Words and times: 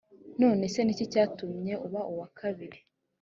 none 0.41 0.63
se 0.73 0.79
ni 0.83 0.91
iki 0.93 1.05
cyatumye 1.13 1.73
uba 1.87 2.01
uwakabiri 2.11 2.79